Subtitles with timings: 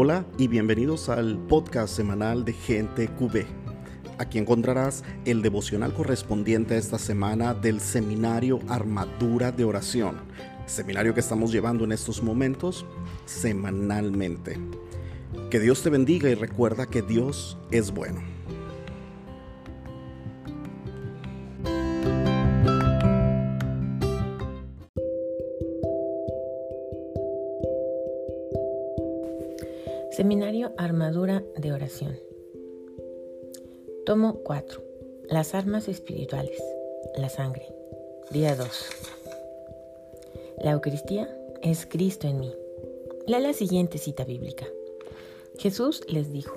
[0.00, 3.46] Hola y bienvenidos al podcast semanal de Gente QB.
[4.18, 10.18] Aquí encontrarás el devocional correspondiente a esta semana del seminario Armadura de Oración,
[10.66, 12.86] seminario que estamos llevando en estos momentos
[13.24, 14.56] semanalmente.
[15.50, 18.37] Que Dios te bendiga y recuerda que Dios es bueno.
[34.08, 34.82] Tomo 4.
[35.28, 36.58] Las armas espirituales.
[37.18, 37.68] La sangre.
[38.30, 38.66] Día 2.
[40.64, 41.28] La Eucaristía
[41.60, 42.50] es Cristo en mí.
[43.26, 44.64] Lea la siguiente cita bíblica.
[45.58, 46.56] Jesús les dijo,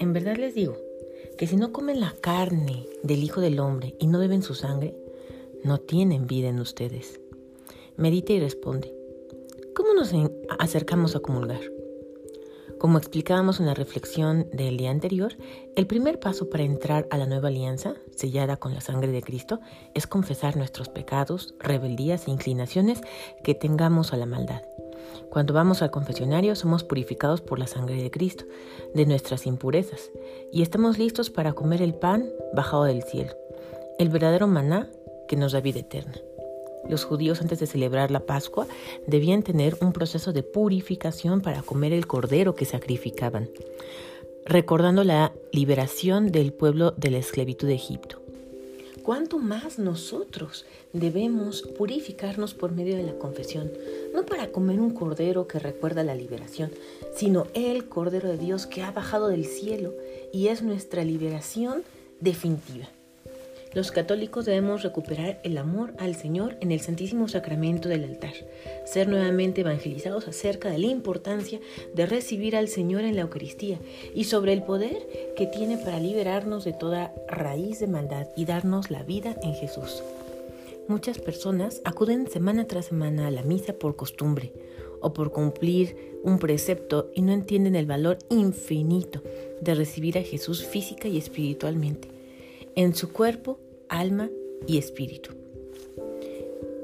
[0.00, 0.76] en verdad les digo,
[1.38, 4.96] que si no comen la carne del Hijo del Hombre y no beben su sangre,
[5.62, 7.20] no tienen vida en ustedes.
[7.98, 8.92] Medita y responde,
[9.76, 10.12] ¿cómo nos
[10.58, 11.60] acercamos a comulgar?
[12.80, 15.36] Como explicábamos en la reflexión del día anterior,
[15.76, 19.60] el primer paso para entrar a la nueva alianza, sellada con la sangre de Cristo,
[19.94, 23.02] es confesar nuestros pecados, rebeldías e inclinaciones
[23.44, 24.62] que tengamos a la maldad.
[25.28, 28.46] Cuando vamos al confesionario somos purificados por la sangre de Cristo,
[28.94, 30.10] de nuestras impurezas,
[30.50, 33.34] y estamos listos para comer el pan bajado del cielo,
[33.98, 34.88] el verdadero maná
[35.28, 36.14] que nos da vida eterna.
[36.88, 38.66] Los judíos antes de celebrar la Pascua
[39.06, 43.48] debían tener un proceso de purificación para comer el cordero que sacrificaban,
[44.44, 48.20] recordando la liberación del pueblo de la esclavitud de Egipto.
[49.02, 53.72] ¿Cuánto más nosotros debemos purificarnos por medio de la confesión?
[54.14, 56.70] No para comer un cordero que recuerda la liberación,
[57.14, 59.94] sino el cordero de Dios que ha bajado del cielo
[60.32, 61.82] y es nuestra liberación
[62.20, 62.88] definitiva.
[63.72, 68.34] Los católicos debemos recuperar el amor al Señor en el Santísimo Sacramento del altar,
[68.84, 71.60] ser nuevamente evangelizados acerca de la importancia
[71.94, 73.78] de recibir al Señor en la Eucaristía
[74.12, 75.06] y sobre el poder
[75.36, 80.02] que tiene para liberarnos de toda raíz de maldad y darnos la vida en Jesús.
[80.88, 84.52] Muchas personas acuden semana tras semana a la misa por costumbre
[85.00, 89.22] o por cumplir un precepto y no entienden el valor infinito
[89.60, 92.08] de recibir a Jesús física y espiritualmente
[92.76, 93.58] en su cuerpo,
[93.90, 94.30] alma
[94.66, 95.32] y espíritu.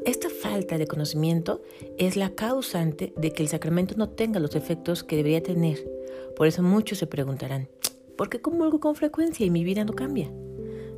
[0.05, 1.63] Esta falta de conocimiento
[1.99, 5.89] es la causante de que el sacramento no tenga los efectos que debería tener.
[6.37, 7.69] Por eso muchos se preguntarán,
[8.17, 10.31] ¿por qué comulgo con frecuencia y mi vida no cambia?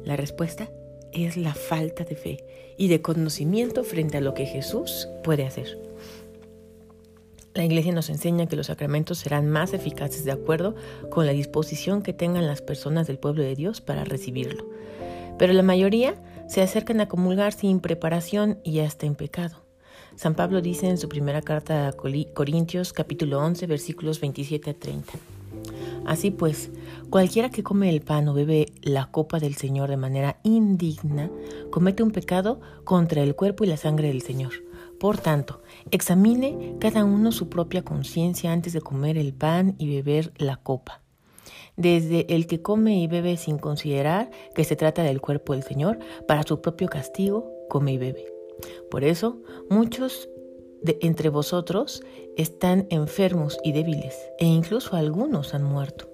[0.04, 0.70] La respuesta
[1.12, 2.44] es la falta de fe
[2.76, 5.78] y de conocimiento frente a lo que Jesús puede hacer.
[7.54, 10.76] La Iglesia nos enseña que los sacramentos serán más eficaces de acuerdo
[11.10, 14.64] con la disposición que tengan las personas del pueblo de Dios para recibirlo.
[15.38, 16.14] Pero la mayoría
[16.48, 19.64] se acercan a comulgar sin preparación y hasta en pecado.
[20.16, 25.12] San Pablo dice en su primera carta a Corintios capítulo 11 versículos 27 a 30.
[26.06, 26.70] Así pues,
[27.10, 31.30] cualquiera que come el pan o bebe la copa del Señor de manera indigna,
[31.70, 34.52] comete un pecado contra el cuerpo y la sangre del Señor.
[34.98, 40.32] Por tanto, examine cada uno su propia conciencia antes de comer el pan y beber
[40.36, 41.02] la copa.
[41.78, 45.98] Desde el que come y bebe sin considerar que se trata del cuerpo del Señor,
[46.26, 48.26] para su propio castigo, come y bebe.
[48.90, 49.38] Por eso,
[49.70, 50.28] muchos
[50.82, 52.02] de entre vosotros
[52.36, 56.08] están enfermos y débiles, e incluso algunos han muerto.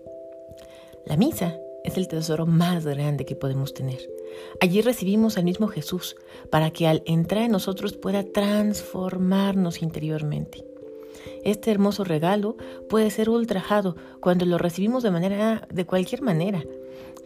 [1.07, 4.01] La misa es el tesoro más grande que podemos tener.
[4.61, 6.17] Allí recibimos al mismo Jesús
[6.51, 10.65] para que al entrar en nosotros pueda transformarnos interiormente.
[11.45, 12.57] Este hermoso regalo
[12.89, 16.63] puede ser ultrajado cuando lo recibimos de manera de cualquier manera.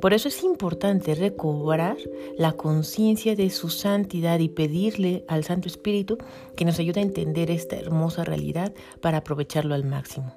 [0.00, 1.97] Por eso es importante recobrar
[2.36, 6.19] la conciencia de su santidad y pedirle al Santo Espíritu
[6.56, 10.34] que nos ayude a entender esta hermosa realidad para aprovecharlo al máximo.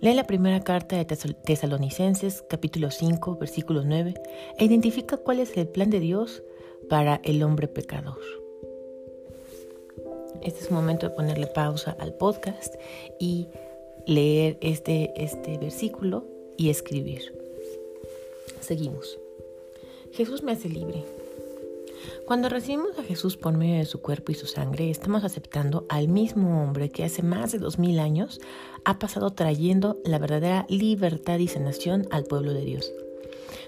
[0.00, 4.14] Lee la primera carta de Tesalonicenses capítulo 5 versículo 9
[4.58, 6.42] e identifica cuál es el plan de Dios
[6.88, 8.43] para el hombre pecador.
[10.44, 12.74] Este es un momento de ponerle pausa al podcast
[13.18, 13.48] y
[14.06, 16.26] leer este, este versículo
[16.58, 17.34] y escribir.
[18.60, 19.18] Seguimos.
[20.12, 21.02] Jesús me hace libre.
[22.26, 26.08] Cuando recibimos a Jesús por medio de su cuerpo y su sangre, estamos aceptando al
[26.08, 28.40] mismo hombre que hace más de dos mil años
[28.84, 32.92] ha pasado trayendo la verdadera libertad y sanación al pueblo de Dios.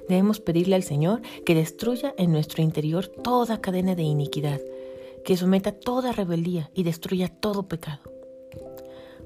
[0.08, 4.60] Debemos pedirle al Señor que destruya en nuestro interior toda cadena de iniquidad,
[5.26, 8.00] que someta toda rebeldía y destruya todo pecado.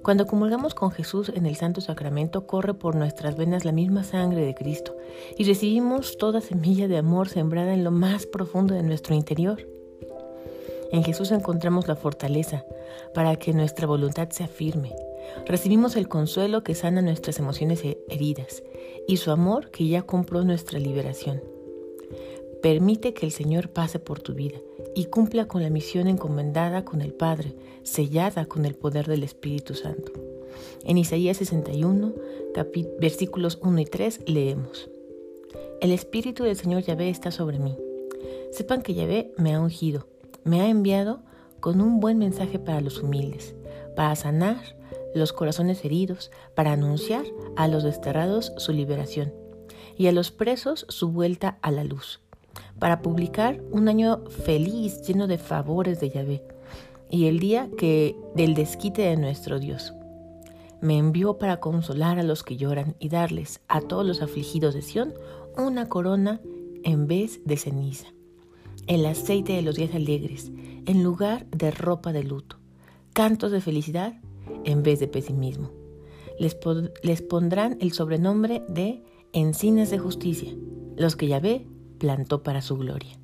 [0.03, 4.45] Cuando comulgamos con Jesús en el Santo Sacramento, corre por nuestras venas la misma sangre
[4.45, 4.97] de Cristo
[5.39, 9.69] y recibimos toda semilla de amor sembrada en lo más profundo de nuestro interior.
[10.91, 12.65] En Jesús encontramos la fortaleza
[13.15, 14.93] para que nuestra voluntad sea firme,
[15.47, 18.63] Recibimos el consuelo que sana nuestras emociones heridas
[19.07, 21.43] y su amor que ya compró nuestra liberación.
[22.63, 24.59] Permite que el Señor pase por tu vida
[24.95, 27.55] y cumpla con la misión encomendada con el Padre,
[27.85, 30.13] sellada con el poder del Espíritu Santo.
[30.85, 32.13] En Isaías 61,
[33.01, 34.91] versículos 1 y 3 leemos.
[35.81, 37.77] El Espíritu del Señor Yahvé está sobre mí.
[38.51, 40.07] Sepan que Yahvé me ha ungido,
[40.45, 41.23] me ha enviado
[41.61, 43.55] con un buen mensaje para los humildes,
[43.97, 44.77] para sanar
[45.15, 47.25] los corazones heridos, para anunciar
[47.57, 49.33] a los desterrados su liberación
[49.97, 52.21] y a los presos su vuelta a la luz,
[52.79, 56.43] para publicar un año feliz lleno de favores de Yahvé
[57.11, 59.93] y el día que del desquite de nuestro Dios.
[60.81, 64.83] Me envió para consolar a los que lloran y darles a todos los afligidos de
[64.83, 65.15] Sión
[65.57, 66.41] una corona
[66.85, 68.07] en vez de ceniza,
[68.87, 70.51] el aceite de los días alegres
[70.87, 72.57] en lugar de ropa de luto,
[73.13, 74.15] cantos de felicidad
[74.65, 75.71] en vez de pesimismo.
[76.39, 76.57] Les,
[77.03, 79.03] les pondrán el sobrenombre de
[79.33, 80.55] encinas de justicia,
[80.97, 81.67] los que Yahvé
[82.01, 83.17] plantó para su gloria.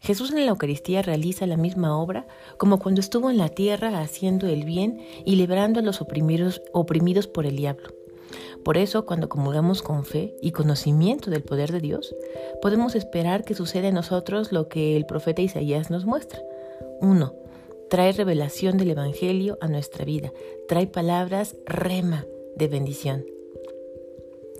[0.00, 2.26] Jesús en la Eucaristía realiza la misma obra
[2.58, 7.26] como cuando estuvo en la tierra haciendo el bien y librando a los oprimidos, oprimidos
[7.26, 7.88] por el diablo.
[8.64, 12.14] Por eso, cuando comulgamos con fe y conocimiento del poder de Dios,
[12.60, 16.40] podemos esperar que suceda en nosotros lo que el profeta Isaías nos muestra.
[17.00, 17.34] 1.
[17.88, 20.32] Trae revelación del Evangelio a nuestra vida.
[20.68, 22.26] Trae palabras rema
[22.56, 23.35] de bendición.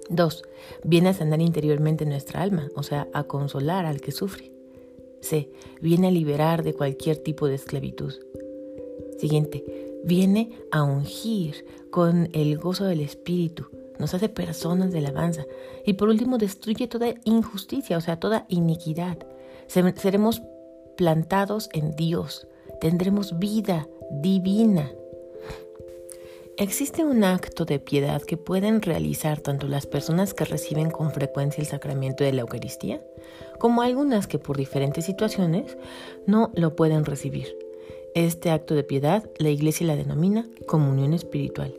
[0.09, 0.43] 2.
[0.85, 4.53] Viene a sanar interiormente nuestra alma, o sea, a consolar al que sufre.
[5.21, 5.51] C.
[5.81, 8.15] Viene a liberar de cualquier tipo de esclavitud.
[9.19, 9.65] Siguiente.
[10.05, 13.67] Viene a ungir con el gozo del Espíritu.
[13.99, 15.47] Nos hace personas de alabanza.
[15.85, 19.19] Y por último, destruye toda injusticia, o sea, toda iniquidad.
[19.67, 20.43] Seremos
[20.97, 22.47] plantados en Dios
[22.81, 24.91] tendremos vida divina.
[26.59, 31.61] Existe un acto de piedad que pueden realizar tanto las personas que reciben con frecuencia
[31.61, 33.03] el sacramento de la Eucaristía,
[33.59, 35.77] como algunas que por diferentes situaciones
[36.27, 37.55] no lo pueden recibir.
[38.15, 41.75] Este acto de piedad la Iglesia la denomina comunión espiritual,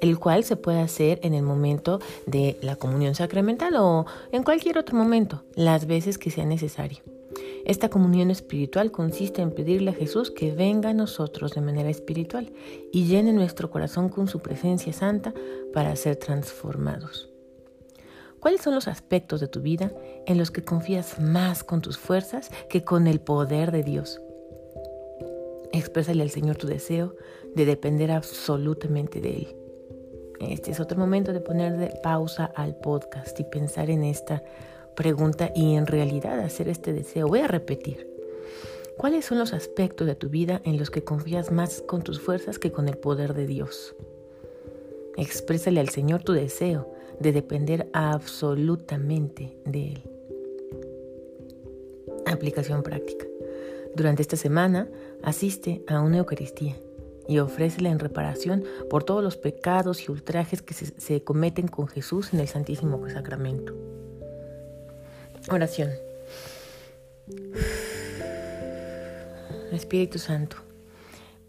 [0.00, 4.78] el cual se puede hacer en el momento de la comunión sacramental o en cualquier
[4.78, 7.00] otro momento, las veces que sea necesario.
[7.64, 12.52] Esta comunión espiritual consiste en pedirle a Jesús que venga a nosotros de manera espiritual
[12.92, 15.32] y llene nuestro corazón con su presencia santa
[15.72, 17.28] para ser transformados.
[18.40, 19.92] ¿Cuáles son los aspectos de tu vida
[20.26, 24.20] en los que confías más con tus fuerzas que con el poder de Dios?
[25.72, 27.14] Exprésale al Señor tu deseo
[27.54, 29.56] de depender absolutamente de Él.
[30.40, 34.42] Este es otro momento de poner pausa al podcast y pensar en esta
[34.94, 37.28] pregunta y en realidad hacer este deseo.
[37.28, 38.08] Voy a repetir.
[38.96, 42.58] ¿Cuáles son los aspectos de tu vida en los que confías más con tus fuerzas
[42.58, 43.94] que con el poder de Dios?
[45.16, 50.02] Exprésale al Señor tu deseo de depender absolutamente de Él.
[52.26, 53.26] Aplicación práctica.
[53.94, 54.88] Durante esta semana
[55.22, 56.76] asiste a una Eucaristía
[57.28, 61.88] y ofrécela en reparación por todos los pecados y ultrajes que se, se cometen con
[61.88, 63.74] Jesús en el Santísimo Sacramento.
[65.48, 65.90] Oración.
[69.72, 70.56] Espíritu Santo,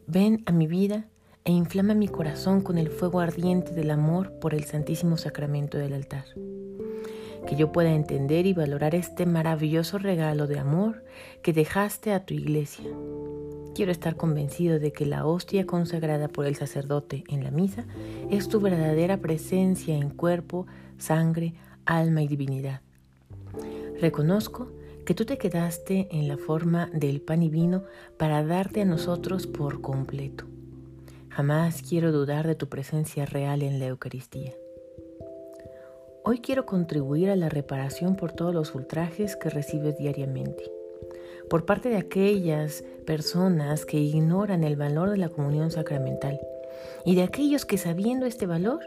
[0.08, 1.06] ven a mi vida
[1.46, 5.94] e inflama mi corazón con el fuego ardiente del amor por el Santísimo Sacramento del
[5.94, 6.25] altar.
[7.46, 11.03] Que yo pueda entender y valorar este maravilloso regalo de amor
[11.44, 12.89] que dejaste a tu iglesia.
[13.75, 17.86] Quiero estar convencido de que la hostia consagrada por el sacerdote en la misa
[18.32, 20.65] es tu verdadera presencia en cuerpo,
[20.98, 21.53] sangre,
[21.86, 22.82] alma y divinidad
[24.00, 24.72] Reconozco
[25.06, 27.84] que tú te quedaste en la forma del pan y vino
[28.18, 30.46] para darte a nosotros por completo.
[31.30, 34.54] Jamás quiero dudar de tu presencia real en la Eucaristía.
[36.24, 40.72] Hoy quiero contribuir a la reparación por todos los ultrajes que recibes diariamente,
[41.50, 46.40] por parte de aquellas personas que ignoran el valor de la comunión sacramental
[47.06, 48.80] y de aquellos que sabiendo este valor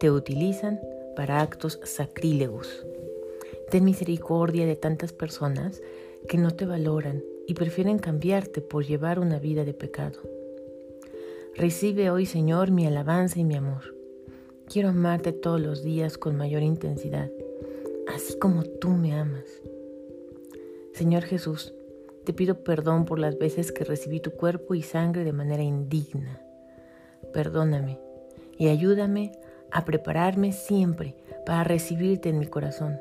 [0.00, 0.80] te utilizan
[1.16, 2.86] para actos sacrílegos.
[3.74, 5.82] Ten misericordia de tantas personas
[6.28, 10.20] que no te valoran y prefieren cambiarte por llevar una vida de pecado.
[11.56, 13.96] Recibe hoy, Señor, mi alabanza y mi amor.
[14.68, 17.32] Quiero amarte todos los días con mayor intensidad,
[18.14, 19.60] así como tú me amas.
[20.92, 21.74] Señor Jesús,
[22.22, 26.40] te pido perdón por las veces que recibí tu cuerpo y sangre de manera indigna.
[27.32, 27.98] Perdóname
[28.56, 29.32] y ayúdame
[29.72, 33.00] a prepararme siempre para recibirte en mi corazón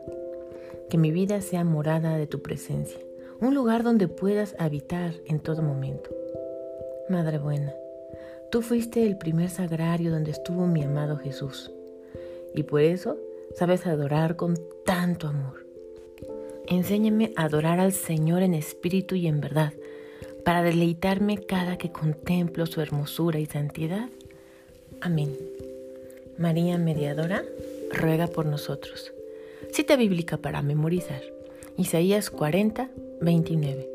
[0.89, 2.99] que mi vida sea morada de tu presencia,
[3.39, 6.09] un lugar donde puedas habitar en todo momento.
[7.09, 7.73] Madre buena,
[8.53, 11.71] Tú fuiste el primer sagrario donde estuvo mi amado Jesús.
[12.53, 13.17] Y por eso
[13.55, 15.65] sabes adorar con tanto amor.
[16.67, 19.73] Enséñame a adorar al Señor en espíritu y en verdad,
[20.45, 24.09] para deleitarme cada que contemplo su hermosura y santidad.
[25.01, 25.35] Amén.
[26.37, 27.43] María Mediadora,
[27.91, 29.13] ruega por nosotros.
[29.73, 31.23] Cita bíblica para memorizar.
[31.77, 33.89] Isaías 40, 29.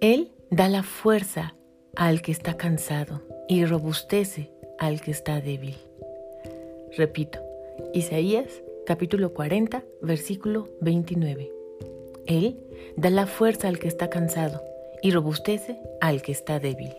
[0.00, 1.56] Él da la fuerza
[1.96, 5.74] al que está cansado y robustece al que está débil.
[6.96, 7.40] Repito,
[7.92, 11.50] Isaías capítulo 40, versículo 29.
[12.26, 12.60] Él
[12.96, 14.62] da la fuerza al que está cansado
[15.02, 16.94] y robustece al que está débil.